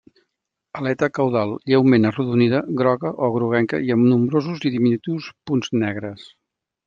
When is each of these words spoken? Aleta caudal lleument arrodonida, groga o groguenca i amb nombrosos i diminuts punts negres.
Aleta 0.77 1.09
caudal 1.17 1.51
lleument 1.73 2.07
arrodonida, 2.09 2.61
groga 2.79 3.11
o 3.27 3.31
groguenca 3.35 3.81
i 3.89 3.95
amb 3.97 4.07
nombrosos 4.13 4.67
i 4.71 4.75
diminuts 4.77 5.31
punts 5.51 5.73
negres. 5.85 6.27